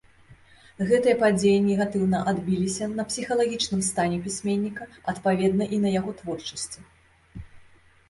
[0.91, 6.79] Гэтыя падзеі негатыўна адбіліся на псіхалагічным стане пісьменніка, адпаведна і на яго творчасці.